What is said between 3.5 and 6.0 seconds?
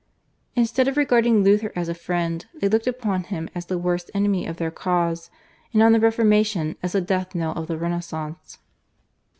as the worst enemy of their cause, and on the